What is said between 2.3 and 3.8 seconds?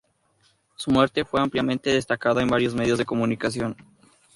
en varios medios de comunicación.